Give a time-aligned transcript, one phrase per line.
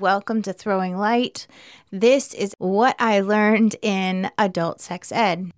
[0.00, 1.46] Welcome to Throwing Light.
[1.90, 5.50] This is what I learned in adult sex ed.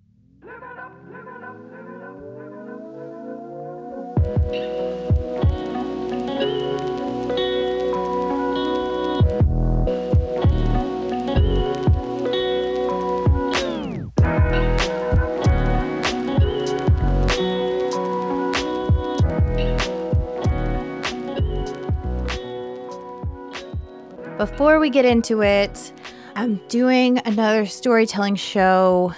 [24.50, 25.90] Before we get into it,
[26.36, 29.14] I'm doing another storytelling show.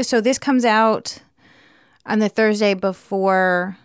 [0.00, 1.18] So this comes out
[2.06, 3.76] on the Thursday before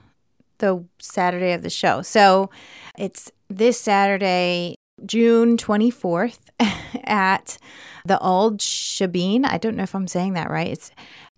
[0.60, 2.02] the Saturday of the show.
[2.02, 2.50] So
[2.98, 4.76] it's this Saturday,
[5.06, 6.40] June 24th
[7.04, 7.58] at
[8.06, 9.44] the Auld Shebeen.
[9.44, 10.70] I don't know if I'm saying that right.
[10.70, 10.92] It's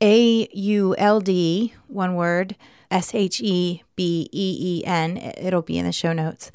[0.04, 2.56] A U L D, one word,
[2.92, 5.18] S H E B E E N.
[5.18, 6.52] It'll be in the show notes.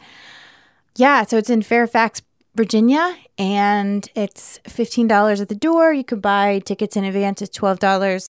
[0.94, 2.22] Yeah, so it's in Fairfax,
[2.56, 5.92] Virginia, and it's $15 at the door.
[5.92, 8.26] You could buy tickets in advance, it's $12.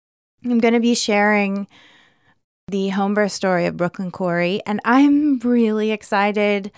[0.44, 1.66] I'm going to be sharing
[2.68, 6.70] the home birth story of Brooklyn Corey, and I'm really excited.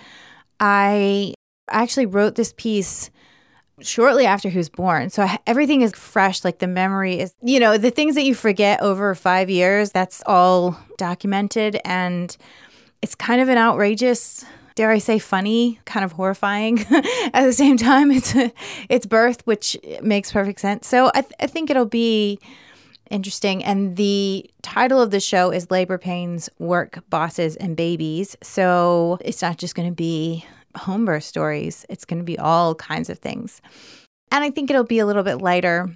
[0.61, 1.35] I
[1.69, 3.11] actually wrote this piece
[3.81, 5.11] shortly after he was born.
[5.11, 6.45] So everything is fresh.
[6.45, 10.23] Like the memory is, you know, the things that you forget over five years, that's
[10.27, 11.81] all documented.
[11.85, 12.37] And
[13.01, 14.45] it's kind of an outrageous
[14.75, 16.81] dare I say, funny, kind of horrifying.
[17.33, 18.35] At the same time, it's
[18.89, 20.87] it's birth, which makes perfect sense.
[20.87, 22.39] So I, th- I think it'll be
[23.11, 23.63] interesting.
[23.63, 28.37] And the title of the show is Labor Pains, Work, Bosses, and Babies.
[28.43, 32.75] So it's not just going to be home birth stories, it's going to be all
[32.75, 33.61] kinds of things.
[34.31, 35.95] And I think it'll be a little bit lighter.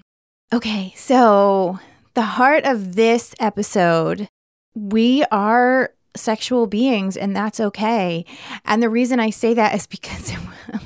[0.53, 1.81] Okay, so
[2.15, 4.29] the heart of this episode,
[4.75, 8.25] we are sexual beings and that's okay.
[8.65, 10.33] And the reason I say that is because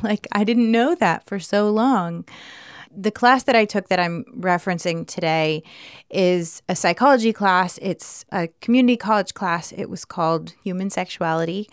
[0.03, 2.25] like I didn't know that for so long.
[2.93, 5.63] The class that I took that I'm referencing today
[6.11, 7.79] is a psychology class.
[7.81, 9.71] It's a community college class.
[9.71, 11.69] It was called Human Sexuality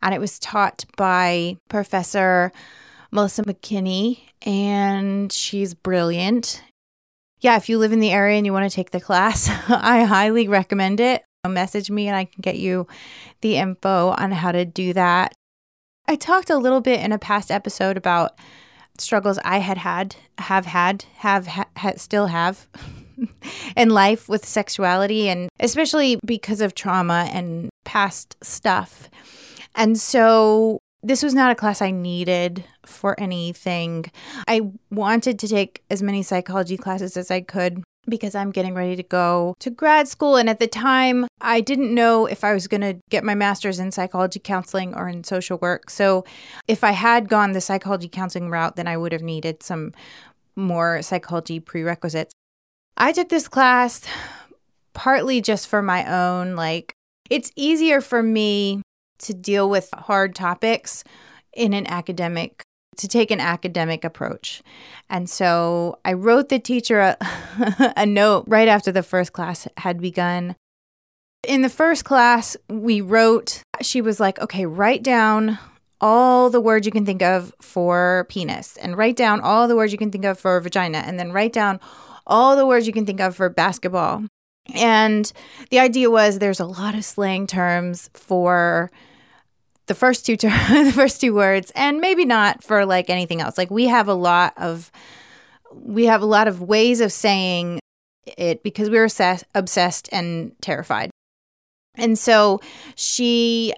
[0.00, 2.52] and it was taught by Professor
[3.10, 6.62] Melissa McKinney and she's brilliant
[7.42, 10.04] yeah, if you live in the area and you want to take the class, I
[10.04, 12.86] highly recommend it message me and I can get you
[13.40, 15.34] the info on how to do that.
[16.06, 18.38] I talked a little bit in a past episode about
[18.98, 22.68] struggles I had had, have had, have ha- still have
[23.76, 29.10] in life with sexuality and especially because of trauma and past stuff.
[29.74, 34.04] And so this was not a class I needed for anything.
[34.46, 38.96] I wanted to take as many psychology classes as I could because I'm getting ready
[38.96, 40.36] to go to grad school.
[40.36, 43.78] And at the time, I didn't know if I was going to get my master's
[43.78, 45.88] in psychology counseling or in social work.
[45.90, 46.24] So
[46.66, 49.92] if I had gone the psychology counseling route, then I would have needed some
[50.56, 52.32] more psychology prerequisites.
[52.96, 54.02] I took this class
[54.92, 56.92] partly just for my own, like,
[57.30, 58.82] it's easier for me
[59.18, 61.04] to deal with hard topics
[61.54, 62.62] in an academic
[62.96, 64.62] to take an academic approach.
[65.08, 67.16] And so I wrote the teacher a,
[67.96, 70.56] a, note right after the first class had begun.
[71.46, 75.58] In the first class, we wrote, she was like, okay, write down
[76.00, 79.92] all the words you can think of for penis, and write down all the words
[79.92, 81.80] you can think of for vagina, and then write down
[82.26, 84.24] all the words you can think of for basketball.
[84.74, 85.32] And
[85.70, 88.90] the idea was there's a lot of slang terms for
[89.86, 90.48] the first two ter-
[90.84, 93.58] the first two words and maybe not for like anything else.
[93.58, 94.90] Like we have a lot of
[95.72, 97.80] we have a lot of ways of saying
[98.36, 101.10] it because we were obsessed, obsessed and terrified.
[101.96, 102.60] And so
[102.94, 103.74] she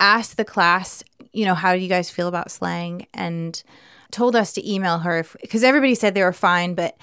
[0.00, 3.06] asked the class you know how do you guys feel about slang?
[3.12, 3.62] And
[4.10, 6.96] told us to email her because everybody said they were fine but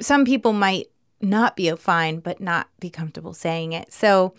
[0.00, 0.86] some people might
[1.20, 3.92] not be fine but not be comfortable saying it.
[3.92, 4.34] So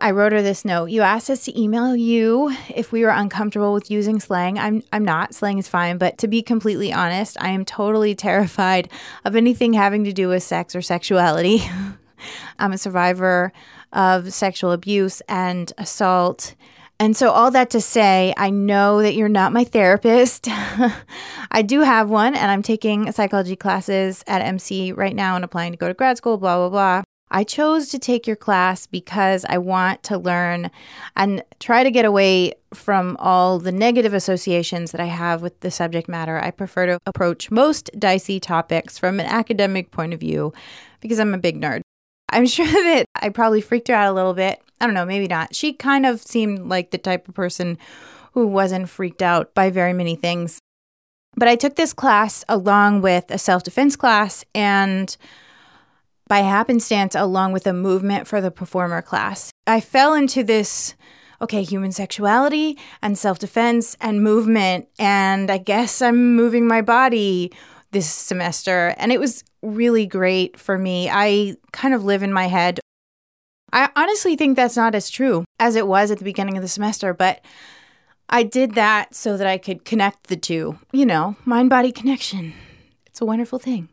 [0.00, 0.86] I wrote her this note.
[0.86, 4.58] You asked us to email you if we were uncomfortable with using slang.
[4.58, 5.34] I'm I'm not.
[5.34, 8.90] Slang is fine, but to be completely honest, I am totally terrified
[9.24, 11.62] of anything having to do with sex or sexuality.
[12.58, 13.52] I'm a survivor
[13.92, 16.54] of sexual abuse and assault.
[17.00, 20.48] And so, all that to say, I know that you're not my therapist.
[21.50, 25.70] I do have one, and I'm taking psychology classes at MC right now and applying
[25.72, 27.02] to go to grad school, blah, blah, blah.
[27.30, 30.70] I chose to take your class because I want to learn
[31.16, 35.70] and try to get away from all the negative associations that I have with the
[35.70, 36.38] subject matter.
[36.38, 40.52] I prefer to approach most dicey topics from an academic point of view
[41.00, 41.80] because I'm a big nerd.
[42.30, 44.60] I'm sure that I probably freaked her out a little bit.
[44.80, 45.54] I don't know, maybe not.
[45.54, 47.78] She kind of seemed like the type of person
[48.32, 50.60] who wasn't freaked out by very many things.
[51.36, 55.16] But I took this class along with a self defense class and
[56.28, 59.50] by happenstance, along with a movement for the performer class.
[59.66, 60.94] I fell into this
[61.40, 64.88] okay, human sexuality and self defense and movement.
[64.98, 67.52] And I guess I'm moving my body
[67.90, 68.94] this semester.
[68.98, 71.08] And it was really great for me.
[71.10, 72.80] I kind of live in my head.
[73.72, 76.68] I honestly think that's not as true as it was at the beginning of the
[76.68, 77.44] semester, but
[78.30, 82.54] I did that so that I could connect the two, you know, mind body connection.
[83.06, 83.88] It's a wonderful thing.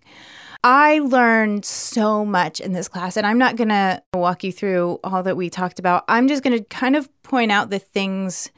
[0.68, 5.00] I learned so much in this class, and I'm not going to walk you through
[5.04, 6.04] all that we talked about.
[6.08, 8.50] I'm just going to kind of point out the things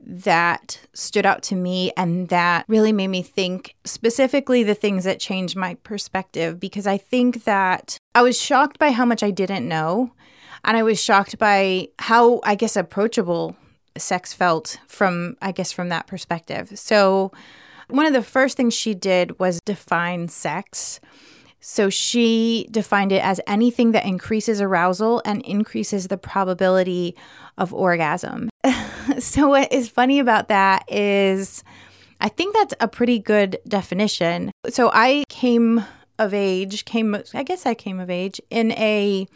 [0.00, 5.20] that stood out to me and that really made me think specifically the things that
[5.20, 9.68] changed my perspective because I think that I was shocked by how much I didn't
[9.68, 10.14] know.
[10.64, 13.56] And I was shocked by how, I guess, approachable
[13.98, 16.78] sex felt from, I guess, from that perspective.
[16.78, 17.30] So,
[17.88, 20.98] one of the first things she did was define sex.
[21.62, 27.14] So she defined it as anything that increases arousal and increases the probability
[27.56, 28.50] of orgasm.
[29.18, 31.62] so, what is funny about that is
[32.20, 34.50] I think that's a pretty good definition.
[34.68, 35.84] So, I came
[36.18, 39.28] of age, came, I guess I came of age in a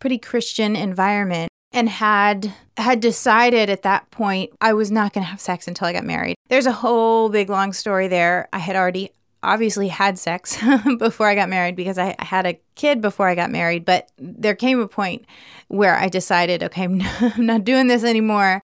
[0.00, 5.30] pretty Christian environment and had had decided at that point I was not going to
[5.30, 6.34] have sex until I got married.
[6.48, 8.48] There's a whole big long story there.
[8.52, 9.10] I had already
[9.42, 10.58] obviously had sex
[10.98, 14.54] before I got married because I, had a kid before I got married, but there
[14.54, 15.24] came a point
[15.68, 18.62] where I decided, okay, I'm not doing this anymore.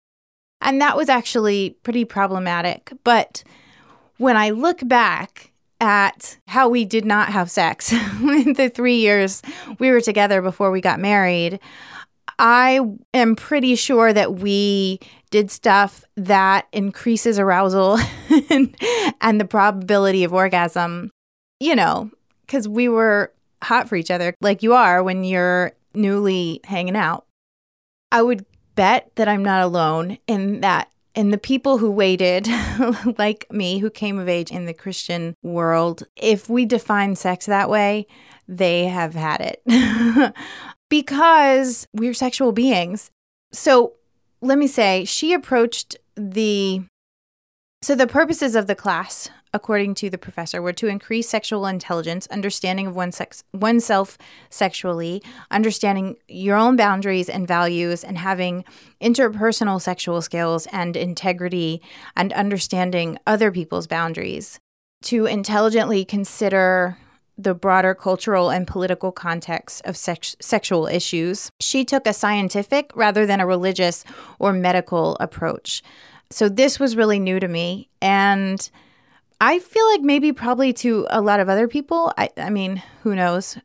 [0.61, 2.91] And that was actually pretty problematic.
[3.03, 3.43] But
[4.17, 5.51] when I look back
[5.81, 9.41] at how we did not have sex in the three years
[9.77, 11.59] we were together before we got married,
[12.37, 12.79] I
[13.13, 14.99] am pretty sure that we
[15.29, 17.97] did stuff that increases arousal
[19.21, 21.11] and the probability of orgasm,
[21.59, 22.11] you know,
[22.45, 23.33] because we were
[23.63, 27.25] hot for each other, like you are when you're newly hanging out.
[28.11, 28.45] I would
[28.75, 30.89] bet that I'm not alone in that.
[31.15, 32.47] And the people who waited,
[33.17, 37.69] like me, who came of age in the Christian world, if we define sex that
[37.69, 38.05] way,
[38.47, 40.35] they have had it.
[40.89, 43.09] because we're sexual beings.
[43.51, 43.93] So
[44.41, 46.83] let me say, she approached the.
[47.81, 52.25] So the purposes of the class, according to the professor, were to increase sexual intelligence,
[52.27, 54.17] understanding of one's sex, oneself
[54.49, 55.21] sexually,
[55.51, 58.65] understanding your own boundaries and values, and having
[59.01, 61.81] interpersonal sexual skills and integrity,
[62.15, 64.59] and understanding other people's boundaries.
[65.03, 66.97] To intelligently consider
[67.37, 71.51] the broader cultural and political context of sex- sexual issues.
[71.59, 74.05] She took a scientific rather than a religious
[74.39, 75.83] or medical approach.
[76.29, 77.89] So this was really new to me.
[78.01, 78.69] And
[79.41, 83.15] I feel like maybe probably to a lot of other people, I, I mean, who
[83.15, 83.57] knows?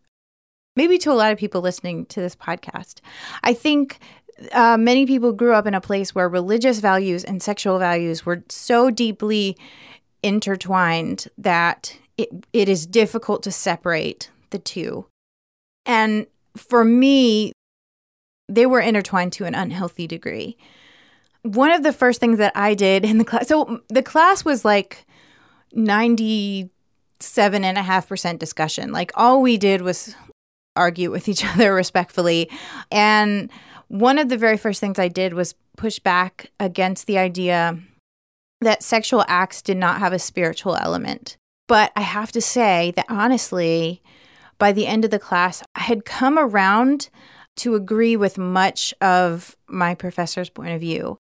[0.77, 3.01] Maybe to a lot of people listening to this podcast.
[3.43, 3.99] I think
[4.53, 8.43] uh, many people grew up in a place where religious values and sexual values were
[8.49, 9.57] so deeply
[10.23, 15.07] intertwined that it, it is difficult to separate the two.
[15.87, 16.27] And
[16.57, 17.53] for me,
[18.49, 20.57] they were intertwined to an unhealthy degree.
[21.43, 24.65] One of the first things that I did in the class, so the class was
[24.65, 25.07] like
[25.75, 28.93] 97.5% discussion.
[28.93, 30.15] Like all we did was
[30.77, 32.51] argue with each other respectfully.
[32.91, 33.51] And
[33.89, 37.79] one of the very first things I did was push back against the idea
[38.61, 41.39] that sexual acts did not have a spiritual element.
[41.71, 44.03] But I have to say that honestly,
[44.59, 47.11] by the end of the class, I had come around
[47.59, 51.19] to agree with much of my professor's point of view.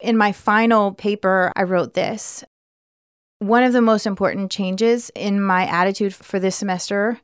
[0.00, 2.42] In my final paper, I wrote this.
[3.38, 7.20] One of the most important changes in my attitude for this semester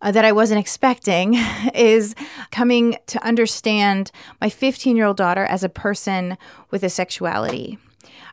[0.00, 1.34] uh, that I wasn't expecting
[1.74, 2.14] is
[2.52, 6.38] coming to understand my 15 year old daughter as a person
[6.70, 7.78] with a sexuality.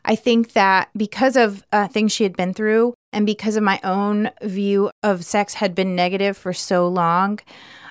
[0.04, 3.80] I think that because of uh, things she had been through and because of my
[3.82, 7.40] own view of sex had been negative for so long,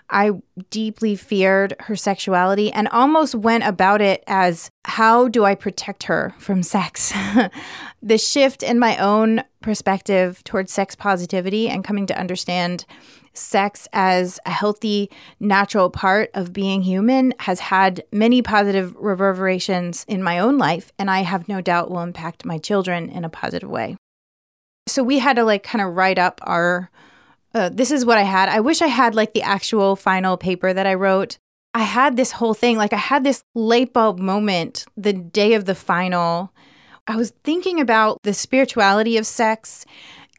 [0.09, 0.31] I
[0.69, 6.35] deeply feared her sexuality and almost went about it as how do I protect her
[6.38, 7.13] from sex?
[8.01, 12.85] the shift in my own perspective towards sex positivity and coming to understand
[13.38, 15.09] sex as a healthy,
[15.39, 21.09] natural part of being human has had many positive reverberations in my own life, and
[21.09, 23.97] I have no doubt will impact my children in a positive way.
[24.88, 26.89] So we had to like kind of write up our.
[27.55, 28.50] Uh, this is what I had.
[28.50, 31.39] I wish I had like the actual final paper that I wrote.
[31.74, 35.65] I had this whole thing, like I had this light bulb moment the day of
[35.65, 36.51] the final
[37.07, 39.85] I was thinking about the spirituality of sex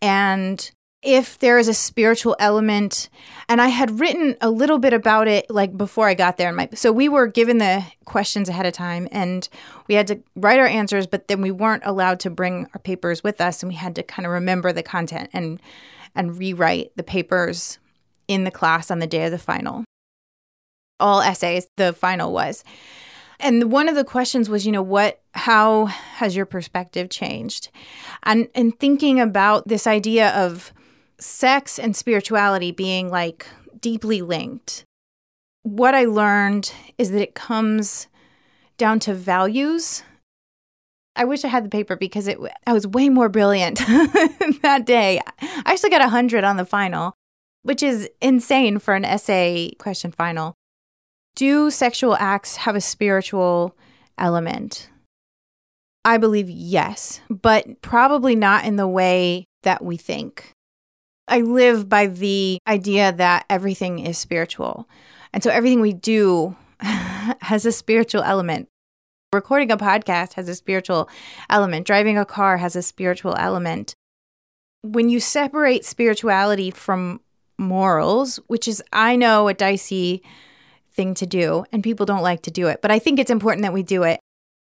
[0.02, 0.70] and
[1.06, 3.08] if there is a spiritual element
[3.48, 6.68] and i had written a little bit about it like before i got there my,
[6.74, 9.48] so we were given the questions ahead of time and
[9.86, 13.22] we had to write our answers but then we weren't allowed to bring our papers
[13.22, 15.60] with us and we had to kind of remember the content and
[16.16, 17.78] and rewrite the papers
[18.26, 19.84] in the class on the day of the final
[20.98, 22.64] all essays the final was
[23.38, 27.68] and one of the questions was, you know, what how has your perspective changed?
[28.22, 30.72] And and thinking about this idea of
[31.18, 33.46] sex and spirituality being like
[33.80, 34.84] deeply linked.
[35.62, 38.08] What I learned is that it comes
[38.78, 40.02] down to values.
[41.16, 43.78] I wish I had the paper because it I was way more brilliant
[44.62, 45.20] that day.
[45.40, 47.14] I actually got 100 on the final,
[47.62, 50.54] which is insane for an essay question final.
[51.34, 53.74] Do sexual acts have a spiritual
[54.18, 54.88] element?
[56.04, 60.52] I believe yes, but probably not in the way that we think.
[61.28, 64.88] I live by the idea that everything is spiritual.
[65.32, 68.68] And so everything we do has a spiritual element.
[69.32, 71.08] Recording a podcast has a spiritual
[71.50, 71.86] element.
[71.86, 73.94] Driving a car has a spiritual element.
[74.82, 77.20] When you separate spirituality from
[77.58, 80.22] morals, which is, I know, a dicey
[80.92, 82.80] thing to do, and people don't like to do it.
[82.82, 84.20] But I think it's important that we do it.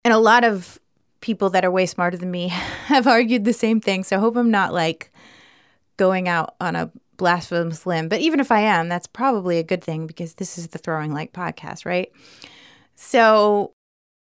[0.06, 0.80] And a lot of
[1.22, 2.48] people that are way smarter than me
[2.86, 4.03] have argued the same thing.
[4.03, 5.11] So I hope I'm not like
[6.01, 8.10] going out on a blasphemous limb.
[8.10, 11.13] But even if I am, that's probably a good thing because this is the Throwing
[11.13, 12.12] Light podcast, right?
[12.96, 13.74] So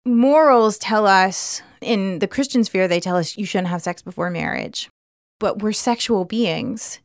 [0.05, 4.29] morals tell us in the Christian sphere, they tell us you shouldn't have sex before
[4.29, 4.89] marriage.
[5.39, 6.99] But we're sexual beings.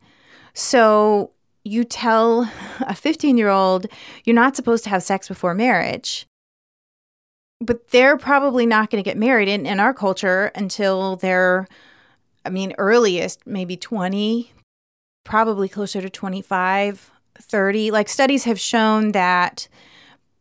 [0.52, 1.30] So
[1.62, 3.86] you tell a 15 year old
[4.24, 6.26] you're not supposed to have sex before marriage.
[7.60, 11.68] But they're probably not going to get married in, in our culture until they're,
[12.44, 14.52] I mean, earliest, maybe 20,
[15.26, 17.90] probably closer to 25, 30.
[17.90, 19.68] Like studies have shown that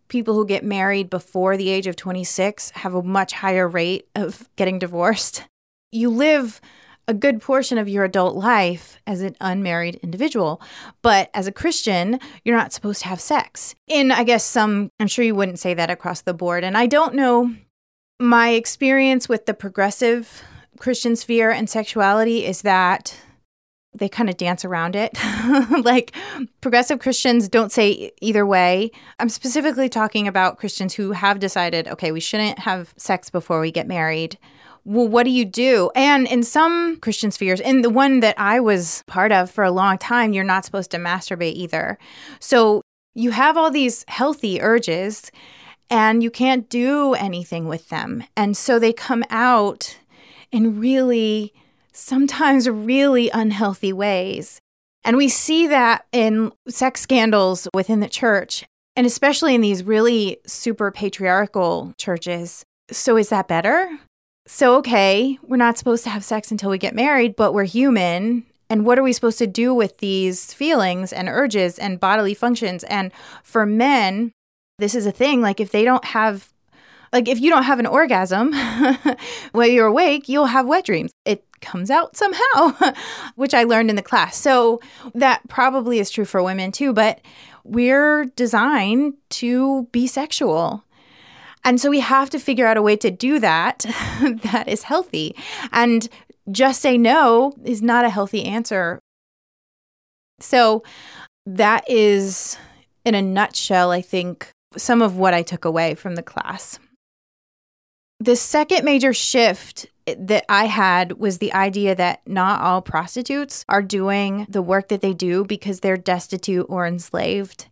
[0.07, 4.47] people who get married before the age of 26 have a much higher rate of
[4.55, 5.43] getting divorced.
[5.91, 6.61] You live
[7.07, 10.61] a good portion of your adult life as an unmarried individual.
[11.01, 13.75] But as a Christian, you're not supposed to have sex.
[13.87, 16.63] In, I guess, some, I'm sure you wouldn't say that across the board.
[16.63, 17.55] And I don't know
[18.19, 20.43] my experience with the progressive
[20.77, 23.17] Christian sphere and sexuality is that
[23.97, 25.17] they kind of dance around it.
[25.83, 26.15] like
[26.61, 28.91] progressive Christians don't say either way.
[29.19, 33.71] I'm specifically talking about Christians who have decided, okay, we shouldn't have sex before we
[33.71, 34.37] get married
[34.85, 35.89] well, what do you do?
[35.95, 39.71] And in some Christian spheres, in the one that I was part of for a
[39.71, 41.97] long time, you're not supposed to masturbate either.
[42.39, 42.81] So
[43.15, 45.31] you have all these healthy urges
[45.89, 48.23] and you can't do anything with them.
[48.37, 49.97] And so they come out
[50.51, 51.53] in really,
[51.95, 54.59] sometimes really unhealthy ways.
[55.03, 60.37] And we see that in sex scandals within the church, and especially in these really
[60.45, 62.63] super patriarchal churches.
[62.91, 63.99] So, is that better?
[64.47, 68.45] So, okay, we're not supposed to have sex until we get married, but we're human.
[68.69, 72.83] And what are we supposed to do with these feelings and urges and bodily functions?
[72.85, 73.11] And
[73.43, 74.31] for men,
[74.79, 75.41] this is a thing.
[75.41, 76.51] Like, if they don't have,
[77.13, 78.53] like, if you don't have an orgasm
[79.51, 81.11] while you're awake, you'll have wet dreams.
[81.25, 82.93] It comes out somehow,
[83.35, 84.37] which I learned in the class.
[84.37, 84.81] So,
[85.13, 86.93] that probably is true for women too.
[86.93, 87.21] But
[87.63, 90.83] we're designed to be sexual.
[91.63, 93.79] And so we have to figure out a way to do that
[94.43, 95.35] that is healthy.
[95.71, 96.07] And
[96.51, 98.99] just say no is not a healthy answer.
[100.39, 100.83] So
[101.47, 102.57] that is,
[103.03, 106.77] in a nutshell, I think, some of what I took away from the class.
[108.25, 113.83] The second major shift that I had was the idea that not all prostitutes are
[113.83, 117.67] doing the work that they do because they're destitute or enslaved.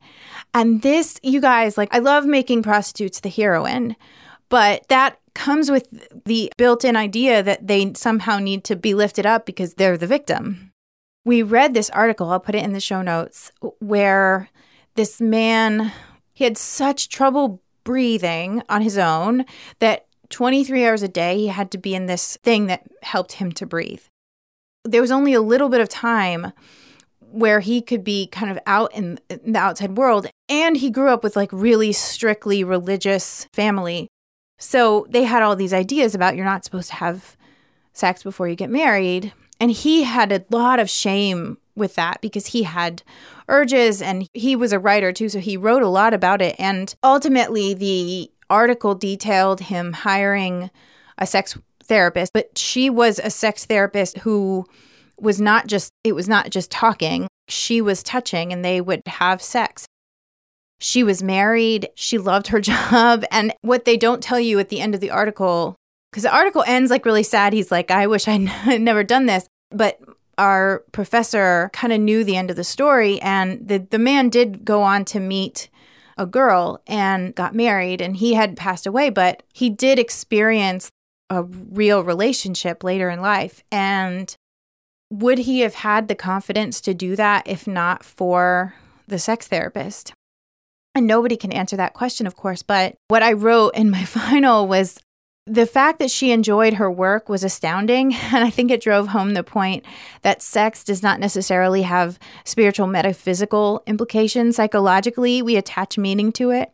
[0.54, 3.96] And this, you guys, like, I love making prostitutes the heroine,
[4.50, 5.88] but that comes with
[6.26, 10.06] the built in idea that they somehow need to be lifted up because they're the
[10.06, 10.72] victim.
[11.26, 14.50] We read this article, I'll put it in the show notes, where
[14.94, 15.92] this man,
[16.32, 19.46] he had such trouble breathing on his own
[19.80, 23.52] that 23 hours a day he had to be in this thing that helped him
[23.52, 24.02] to breathe.
[24.84, 26.52] There was only a little bit of time
[27.20, 30.28] where he could be kind of out in, the outside world.
[30.50, 34.08] And he grew up with like really strictly religious family.
[34.58, 37.38] So they had all these ideas about you're not supposed to have
[37.94, 39.34] sex before you get married.
[39.60, 43.04] And he had a lot of shame with that because he had
[43.48, 45.30] urges and he was a writer too.
[45.30, 46.56] So he wrote a lot about it.
[46.58, 50.70] And ultimately, the article detailed him hiring
[51.18, 54.66] a sex therapist, but she was a sex therapist who
[55.20, 57.28] was not just it was not just talking.
[57.48, 59.86] She was touching and they would have sex.
[60.80, 64.82] She was married, she loved her job, and what they don't tell you at the
[64.82, 65.76] end of the article
[66.14, 67.54] because the article ends like really sad.
[67.54, 68.38] He's like, I wish I
[68.78, 69.48] never done this.
[69.72, 70.00] But
[70.38, 73.20] our professor kind of knew the end of the story.
[73.22, 75.70] And the, the man did go on to meet
[76.18, 80.92] a girl and got married, and he had passed away, but he did experience
[81.30, 83.64] a real relationship later in life.
[83.72, 84.36] And
[85.10, 88.76] would he have had the confidence to do that if not for
[89.08, 90.14] the sex therapist?
[90.96, 92.62] And nobody can answer that question, of course.
[92.62, 95.00] But what I wrote in my final was
[95.46, 99.34] the fact that she enjoyed her work was astounding, and I think it drove home
[99.34, 99.86] the point
[100.22, 104.56] that sex does not necessarily have spiritual, metaphysical implications.
[104.56, 106.72] Psychologically, we attach meaning to it.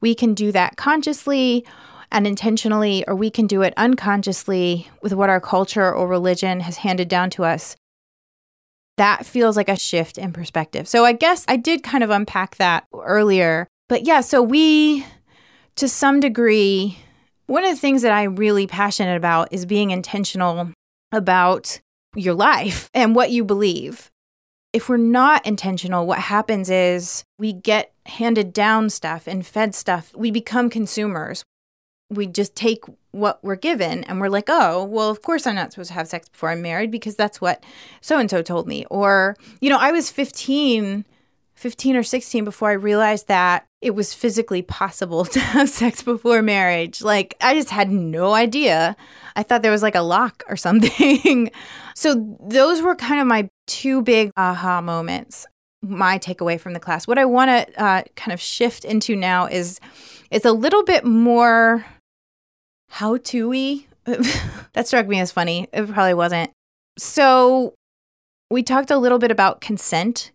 [0.00, 1.64] We can do that consciously
[2.12, 6.78] and intentionally, or we can do it unconsciously with what our culture or religion has
[6.78, 7.76] handed down to us.
[8.96, 10.88] That feels like a shift in perspective.
[10.88, 13.66] So I guess I did kind of unpack that earlier.
[13.88, 15.06] But yeah, so we,
[15.76, 16.98] to some degree,
[17.50, 20.70] one of the things that I'm really passionate about is being intentional
[21.10, 21.80] about
[22.14, 24.08] your life and what you believe.
[24.72, 30.14] If we're not intentional, what happens is we get handed down stuff and fed stuff.
[30.14, 31.42] We become consumers.
[32.08, 35.72] We just take what we're given and we're like, oh, well, of course I'm not
[35.72, 37.64] supposed to have sex before I'm married because that's what
[38.00, 38.86] so and so told me.
[38.90, 41.04] Or, you know, I was 15
[41.60, 46.40] 15 or 16 before I realized that it was physically possible to have sex before
[46.40, 47.02] marriage.
[47.02, 48.96] Like, I just had no idea.
[49.36, 51.50] I thought there was like a lock or something.
[51.94, 55.46] so, those were kind of my two big aha moments,
[55.82, 57.06] my takeaway from the class.
[57.06, 59.80] What I want to uh, kind of shift into now is
[60.30, 61.84] it's a little bit more
[62.88, 63.86] how to y.
[64.04, 65.68] that struck me as funny.
[65.74, 66.52] It probably wasn't.
[66.96, 67.74] So,
[68.50, 70.32] we talked a little bit about consent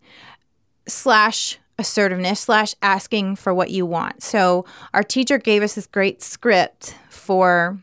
[0.87, 4.23] slash assertiveness slash asking for what you want.
[4.23, 7.79] So our teacher gave us this great script for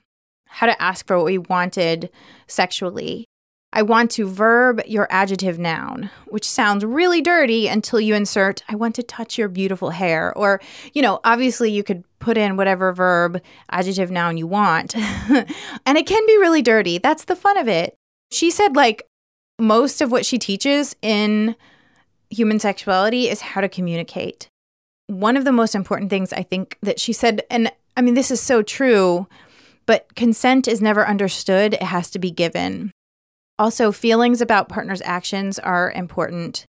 [0.47, 2.11] how to ask for what we wanted
[2.47, 3.27] sexually.
[3.75, 8.75] I want to verb your adjective noun, which sounds really dirty until you insert, I
[8.75, 10.37] want to touch your beautiful hair.
[10.37, 10.61] Or,
[10.93, 14.95] you know, obviously you could put in whatever verb, adjective, noun you want.
[15.87, 16.99] and it can be really dirty.
[16.99, 17.95] That's the fun of it.
[18.31, 19.05] She said, like,
[19.59, 21.57] most of what she teaches in
[22.33, 24.49] human sexuality is how to communicate.
[25.07, 28.31] One of the most important things I think that she said, and I mean, this
[28.31, 29.27] is so true,
[29.87, 32.91] but consent is never understood, it has to be given.
[33.59, 36.65] Also, feelings about partners' actions are important.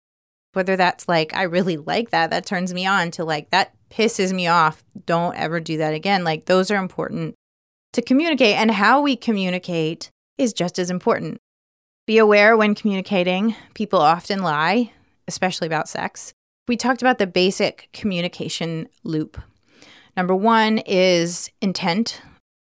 [0.55, 4.33] Whether that's like, I really like that, that turns me on, to like, that pisses
[4.33, 6.25] me off, don't ever do that again.
[6.25, 7.35] Like, those are important
[7.93, 11.39] to communicate, and how we communicate is just as important.
[12.07, 14.93] Be aware when communicating, people often lie
[15.29, 16.33] especially about sex.
[16.69, 19.41] We talked about the basic communication loop.
[20.17, 22.21] Number one is intent,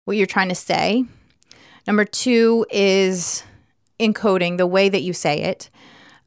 [0.05, 1.05] what you're trying to say.
[1.85, 3.43] Number two is
[3.99, 5.69] encoding, the way that you say it.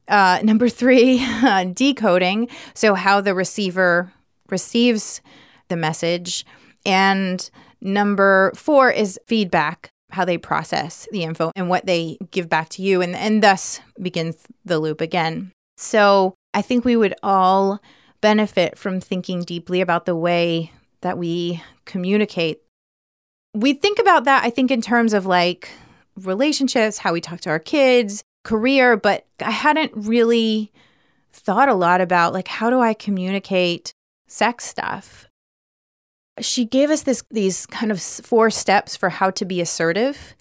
[0.07, 1.25] Uh, number three,
[1.73, 4.13] decoding, so how the receiver
[4.49, 5.21] receives
[5.67, 6.45] the message.
[6.85, 7.49] And
[7.81, 12.81] number four is feedback, how they process the info and what they give back to
[12.81, 13.01] you.
[13.01, 15.51] And, and thus begins the loop again.
[15.77, 17.79] So I think we would all
[18.19, 22.61] benefit from thinking deeply about the way that we communicate.
[23.53, 25.69] We think about that, I think, in terms of like
[26.15, 30.71] relationships, how we talk to our kids, career, but I hadn't really
[31.31, 33.93] thought a lot about like how do I communicate
[34.27, 35.27] sex stuff.
[36.39, 40.35] She gave us this these kind of four steps for how to be assertive.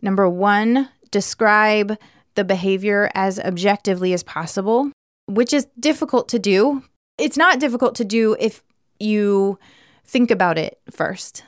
[0.00, 1.98] Number 1, describe
[2.38, 4.92] the behavior as objectively as possible,
[5.26, 6.84] which is difficult to do.
[7.18, 8.62] It's not difficult to do if
[9.00, 9.58] you
[10.04, 11.42] think about it first.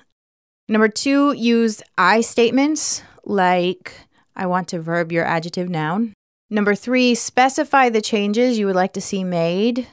[0.69, 3.95] Number two, use I statements like
[4.35, 6.13] I want to verb your adjective noun.
[6.51, 9.87] Number three, specify the changes you would like to see made.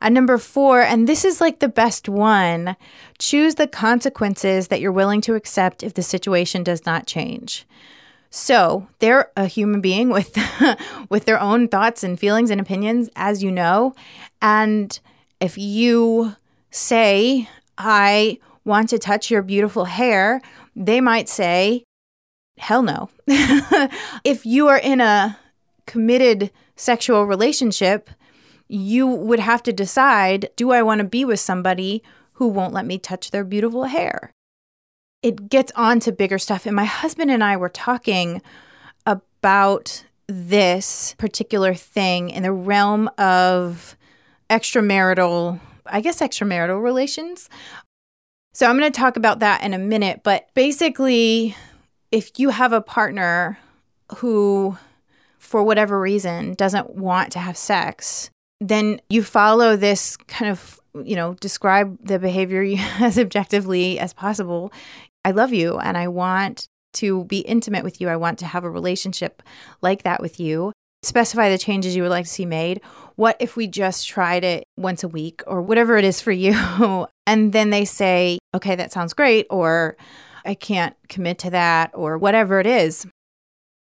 [0.00, 2.74] And number four, and this is like the best one,
[3.20, 7.64] choose the consequences that you're willing to accept if the situation does not change.
[8.36, 10.36] So they're a human being with
[11.08, 13.94] with their own thoughts and feelings and opinions, as you know.
[14.42, 14.98] And
[15.38, 16.34] if you
[16.72, 20.42] say, I want to touch your beautiful hair,
[20.74, 21.84] they might say,
[22.58, 23.08] hell no.
[24.24, 25.38] if you are in a
[25.86, 28.10] committed sexual relationship,
[28.66, 32.84] you would have to decide do I want to be with somebody who won't let
[32.84, 34.32] me touch their beautiful hair?
[35.24, 36.66] It gets on to bigger stuff.
[36.66, 38.42] And my husband and I were talking
[39.06, 43.96] about this particular thing in the realm of
[44.50, 47.48] extramarital, I guess, extramarital relations.
[48.52, 50.20] So I'm going to talk about that in a minute.
[50.24, 51.56] But basically,
[52.12, 53.58] if you have a partner
[54.16, 54.76] who,
[55.38, 58.28] for whatever reason, doesn't want to have sex,
[58.60, 62.62] then you follow this kind of, you know, describe the behavior
[63.00, 64.70] as objectively as possible.
[65.24, 68.08] I love you and I want to be intimate with you.
[68.08, 69.42] I want to have a relationship
[69.82, 70.72] like that with you.
[71.02, 72.80] Specify the changes you would like to see made.
[73.16, 77.06] What if we just tried it once a week or whatever it is for you?
[77.26, 79.96] and then they say, okay, that sounds great, or
[80.44, 83.06] I can't commit to that, or whatever it is.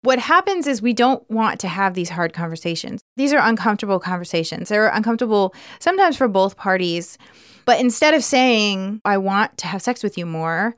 [0.02, 3.02] What happens is we don't want to have these hard conversations.
[3.18, 4.70] These are uncomfortable conversations.
[4.70, 7.18] They're uncomfortable sometimes for both parties.
[7.66, 10.76] But instead of saying, I want to have sex with you more,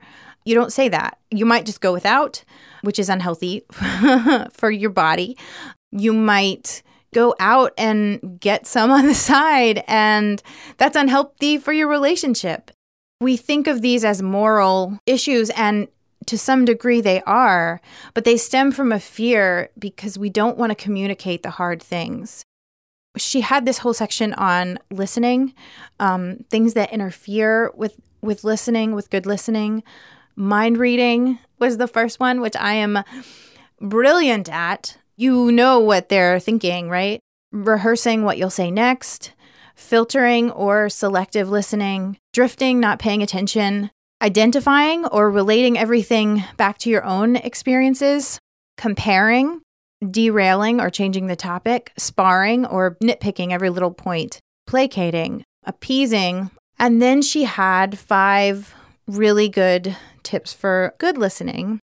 [0.48, 1.18] you don't say that.
[1.30, 2.42] You might just go without,
[2.80, 3.64] which is unhealthy
[4.52, 5.36] for your body.
[5.92, 6.82] You might
[7.12, 10.42] go out and get some on the side, and
[10.78, 12.70] that's unhealthy for your relationship.
[13.20, 15.88] We think of these as moral issues, and
[16.26, 17.80] to some degree they are,
[18.14, 22.42] but they stem from a fear because we don't want to communicate the hard things.
[23.16, 25.52] She had this whole section on listening,
[26.00, 29.82] um, things that interfere with with listening, with good listening.
[30.38, 33.02] Mind reading was the first one, which I am
[33.80, 34.96] brilliant at.
[35.16, 37.18] You know what they're thinking, right?
[37.50, 39.32] Rehearsing what you'll say next,
[39.74, 43.90] filtering or selective listening, drifting, not paying attention,
[44.22, 48.38] identifying or relating everything back to your own experiences,
[48.76, 49.60] comparing,
[50.08, 56.52] derailing or changing the topic, sparring or nitpicking every little point, placating, appeasing.
[56.78, 58.72] And then she had five
[59.08, 59.96] really good
[60.28, 61.80] tips for good listening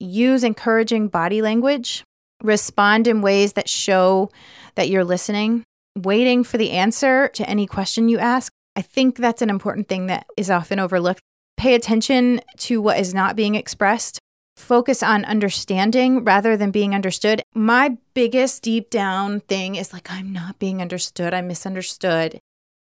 [0.00, 2.04] use encouraging body language,
[2.42, 4.30] respond in ways that show
[4.74, 5.64] that you're listening,
[5.96, 8.52] waiting for the answer to any question you ask.
[8.76, 11.20] I think that's an important thing that is often overlooked.
[11.56, 14.18] Pay attention to what is not being expressed.
[14.56, 17.42] Focus on understanding rather than being understood.
[17.54, 21.32] My biggest deep down thing is like, I'm not being understood.
[21.32, 22.40] I'm misunderstood.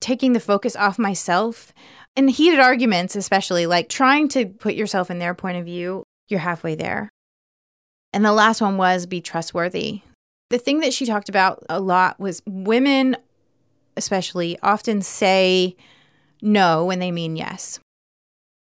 [0.00, 1.72] Taking the focus off myself
[2.16, 6.40] in heated arguments, especially like trying to put yourself in their point of view, you're
[6.40, 7.10] halfway there.
[8.12, 10.02] And the last one was be trustworthy.
[10.50, 13.16] The thing that she talked about a lot was women,
[13.96, 15.76] especially, often say
[16.40, 17.78] no when they mean yes.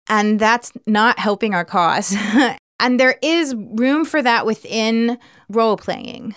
[0.09, 2.15] And that's not helping our cause.
[2.79, 5.17] and there is room for that within
[5.49, 6.35] role playing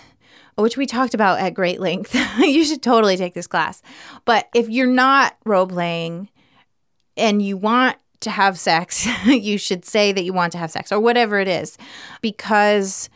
[0.55, 2.15] which we talked about at great length.
[2.39, 3.81] you should totally take this class.
[4.25, 6.29] But if you're not role playing,
[7.17, 10.91] and you want to have sex, you should say that you want to have sex
[10.91, 11.77] or whatever it is
[12.21, 13.09] because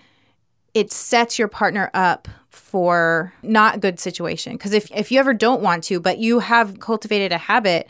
[0.74, 4.54] it sets your partner up for not good situation.
[4.54, 7.88] Because if, if you ever don't want to but you have cultivated a habit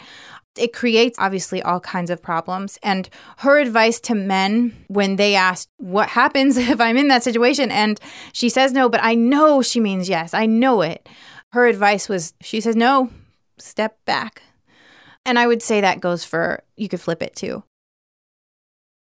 [0.57, 2.79] it creates obviously all kinds of problems.
[2.81, 7.71] And her advice to men when they asked what happens if i'm in that situation?
[7.71, 7.99] and
[8.33, 10.33] she says no but i know she means yes.
[10.33, 11.07] I know it.
[11.51, 13.09] Her advice was she says no
[13.57, 14.41] step back
[15.27, 17.63] and I would say that goes for, you could flip it too.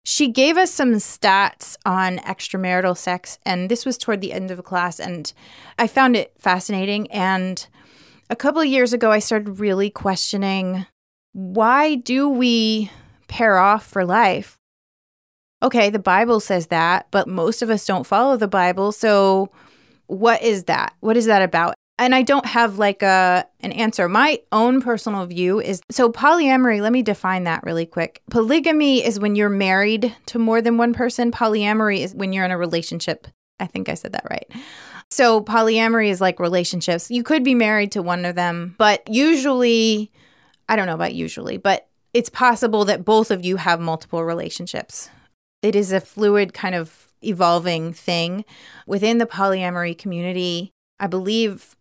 [0.03, 4.57] She gave us some stats on extramarital sex, and this was toward the end of
[4.57, 5.33] the class, and
[5.79, 7.11] I found it fascinating.
[7.11, 7.67] And
[8.31, 10.87] a couple of years ago, I started really questioning
[11.33, 12.91] why do we
[13.29, 14.57] pair off for life?
[15.63, 18.91] Okay, the Bible says that, but most of us don't follow the Bible.
[18.91, 19.51] So,
[20.07, 20.95] what is that?
[21.01, 21.75] What is that about?
[21.99, 24.09] And I don't have like a an answer.
[24.09, 28.23] My own personal view is so polyamory, let me define that really quick.
[28.31, 31.33] Polygamy is when you're married to more than one person.
[31.33, 33.27] Polyamory is when you're in a relationship.
[33.59, 34.51] I think I said that right.
[35.11, 37.11] So polyamory is like relationships.
[37.11, 40.11] You could be married to one of them, but usually
[40.69, 45.11] I don't know about usually, but it's possible that both of you have multiple relationships.
[45.63, 48.45] It is a fluid kind of evolving thing
[48.87, 50.73] within the polyamory community.
[50.99, 51.76] I believe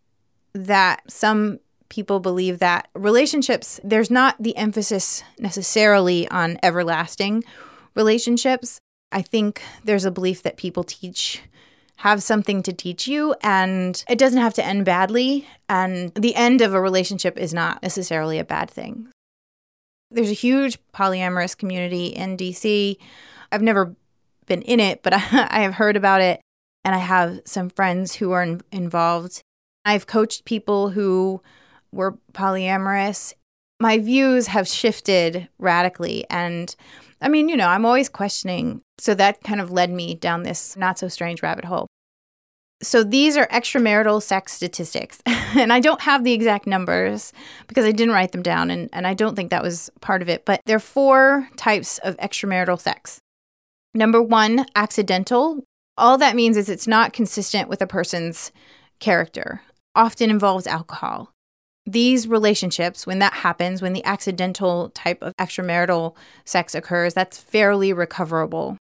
[0.56, 7.44] that some people believe that relationships, there's not the emphasis necessarily on everlasting
[7.94, 8.78] relationships.
[9.12, 11.42] I think there's a belief that people teach
[12.00, 16.60] have something to teach you and it doesn't have to end badly and the end
[16.60, 19.08] of a relationship is not necessarily a bad thing.
[20.10, 22.98] There's a huge polyamorous community in DC.
[23.50, 23.96] I've never
[24.46, 26.40] been in it, but I, have heard about it
[26.84, 29.42] and I have some friends who are in, involved
[29.86, 31.40] I've coached people who
[31.92, 33.32] were polyamorous.
[33.80, 36.74] My views have shifted radically, and
[37.20, 38.82] I mean, you know, I'm always questioning.
[38.98, 41.86] So that kind of led me down this not so strange rabbit hole.
[42.82, 45.22] So these are extramarital sex statistics.
[45.26, 47.32] and I don't have the exact numbers
[47.68, 50.28] because I didn't write them down and, and I don't think that was part of
[50.28, 50.44] it.
[50.44, 53.18] But there are four types of extramarital sex.
[53.94, 55.64] Number one, accidental.
[55.96, 58.52] All that means is it's not consistent with a person's
[59.00, 59.62] character,
[59.96, 61.32] often involves alcohol.
[61.86, 67.92] These relationships, when that happens, when the accidental type of extramarital sex occurs, that's fairly
[67.92, 68.76] recoverable.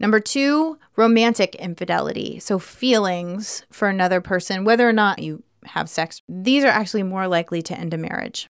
[0.00, 2.40] Number two, romantic infidelity.
[2.40, 7.28] So, feelings for another person, whether or not you have sex, these are actually more
[7.28, 8.48] likely to end a marriage.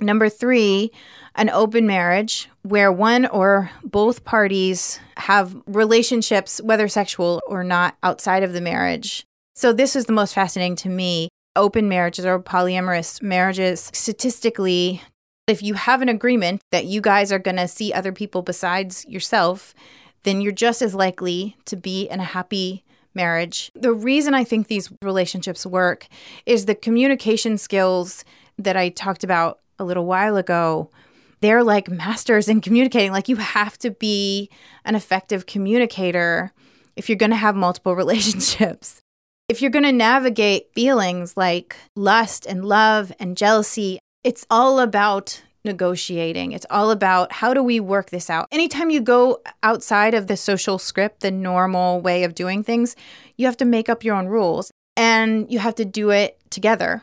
[0.00, 0.92] Number three,
[1.34, 8.42] an open marriage where one or both parties have relationships, whether sexual or not, outside
[8.42, 9.26] of the marriage.
[9.58, 11.30] So, this is the most fascinating to me.
[11.56, 15.02] Open marriages or polyamorous marriages, statistically,
[15.48, 19.04] if you have an agreement that you guys are going to see other people besides
[19.08, 19.74] yourself,
[20.22, 23.72] then you're just as likely to be in a happy marriage.
[23.74, 26.06] The reason I think these relationships work
[26.46, 28.24] is the communication skills
[28.58, 30.88] that I talked about a little while ago.
[31.40, 33.10] They're like masters in communicating.
[33.10, 34.50] Like you have to be
[34.84, 36.52] an effective communicator
[36.94, 39.02] if you're going to have multiple relationships.
[39.48, 45.42] If you're going to navigate feelings like lust and love and jealousy, it's all about
[45.64, 46.52] negotiating.
[46.52, 48.46] It's all about how do we work this out.
[48.52, 52.94] Anytime you go outside of the social script, the normal way of doing things,
[53.38, 57.02] you have to make up your own rules and you have to do it together.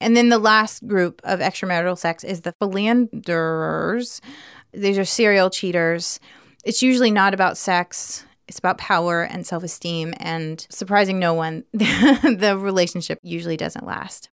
[0.00, 4.22] And then the last group of extramarital sex is the philanderers.
[4.72, 6.18] These are serial cheaters.
[6.64, 8.24] It's usually not about sex.
[8.46, 10.14] It's about power and self esteem.
[10.18, 14.28] And surprising no one, the relationship usually doesn't last.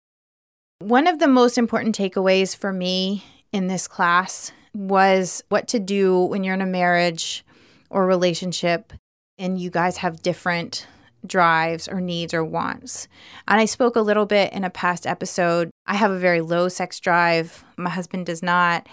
[0.79, 6.19] One of the most important takeaways for me in this class was what to do
[6.19, 7.43] when you're in a marriage
[7.89, 8.93] or relationship
[9.39, 10.87] and you guys have different
[11.25, 13.07] drives or needs or wants.
[13.47, 15.69] And I spoke a little bit in a past episode.
[15.85, 18.87] I have a very low sex drive, my husband does not.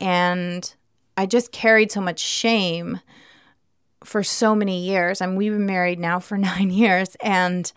[0.00, 0.74] And
[1.16, 3.00] I just carried so much shame
[4.06, 5.20] for so many years.
[5.20, 7.70] I mean, we've been married now for nine years, and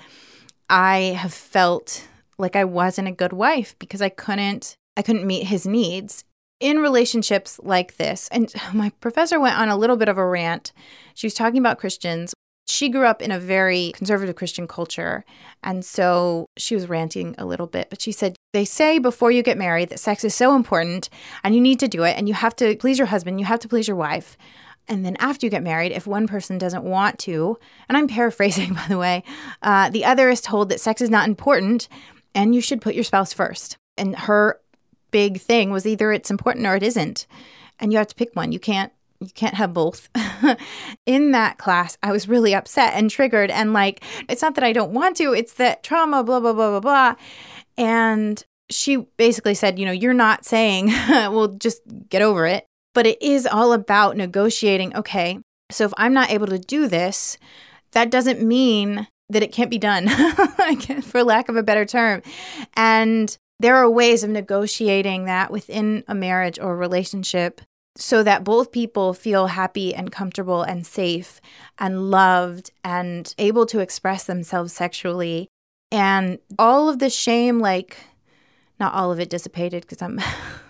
[0.70, 5.48] I have felt like I wasn't a good wife because I couldn't I couldn't meet
[5.48, 6.24] his needs
[6.60, 8.28] in relationships like this.
[8.32, 10.72] And my professor went on a little bit of a rant.
[11.14, 12.34] She was talking about Christians.
[12.68, 15.26] She grew up in a very conservative Christian culture.
[15.64, 19.42] And so she was ranting a little bit, but she said, They say before you
[19.42, 21.10] get married that sex is so important
[21.44, 23.60] and you need to do it and you have to please your husband, you have
[23.62, 24.38] to please your wife.
[24.90, 28.74] And then after you get married, if one person doesn't want to, and I'm paraphrasing
[28.74, 29.24] by the way,
[29.62, 31.88] uh, the other is told that sex is not important
[32.36, 33.78] and you should put your spouse first.
[33.98, 34.60] And her
[35.12, 37.28] big thing was either it's important or it isn't.
[37.80, 38.52] And you have to pick one.
[38.52, 40.08] You can't you can't have both.
[41.06, 44.72] in that class, I was really upset and triggered and like it's not that I
[44.72, 47.16] don't want to, it's that trauma blah blah blah blah blah.
[47.78, 52.66] And she basically said, you know, you're not saying, well, just get over it.
[53.00, 54.94] But it is all about negotiating.
[54.94, 55.40] Okay,
[55.72, 57.38] so if I'm not able to do this,
[57.94, 60.10] that doesn't mean that it can't be done,
[61.04, 62.22] for lack of a better term.
[62.74, 67.62] And there are ways of negotiating that within a marriage or a relationship
[67.96, 71.40] so that both people feel happy and comfortable and safe
[71.78, 75.48] and loved and able to express themselves sexually.
[75.90, 77.96] And all of the shame, like,
[78.80, 80.20] not all of it dissipated because I'm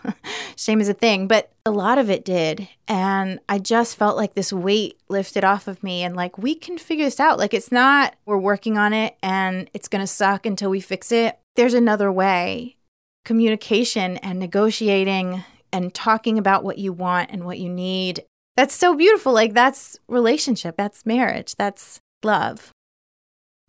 [0.55, 2.67] shame is a thing, but a lot of it did.
[2.87, 6.77] And I just felt like this weight lifted off of me and like we can
[6.77, 7.37] figure this out.
[7.37, 11.11] Like it's not we're working on it and it's going to suck until we fix
[11.11, 11.39] it.
[11.55, 12.77] There's another way.
[13.25, 18.23] Communication and negotiating and talking about what you want and what you need.
[18.57, 19.33] That's so beautiful.
[19.33, 22.73] Like that's relationship, that's marriage, that's love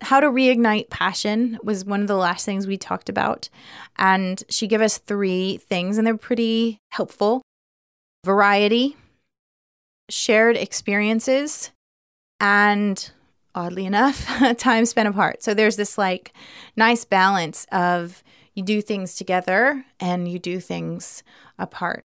[0.01, 3.49] how to reignite passion was one of the last things we talked about.
[3.97, 7.41] And she gave us three things, and they're pretty helpful
[8.25, 8.95] variety,
[10.09, 11.71] shared experiences,
[12.39, 13.11] and
[13.55, 14.25] oddly enough,
[14.57, 15.43] time spent apart.
[15.43, 16.33] So there's this like
[16.75, 21.23] nice balance of you do things together and you do things
[21.57, 22.03] apart.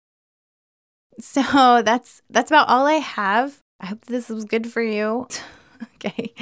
[1.21, 3.59] So that's that's about all I have.
[3.81, 5.29] I hope this was good for you.
[5.97, 6.33] okay.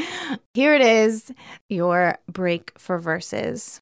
[0.55, 1.33] Here it is
[1.69, 3.79] your break for verses.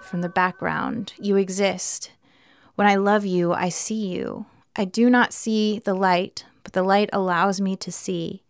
[0.00, 2.12] From the background, you exist.
[2.76, 4.46] When I love you, I see you.
[4.74, 8.42] I do not see the light, but the light allows me to see.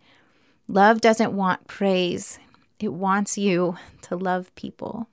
[0.68, 2.38] Love doesn't want praise,
[2.78, 5.06] it wants you to love people.